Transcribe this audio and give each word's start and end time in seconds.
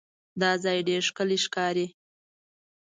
دا 0.41 0.51
ځای 0.63 0.79
ډېر 0.89 1.01
ښکلی 1.09 1.37
ښکاري. 1.45 1.87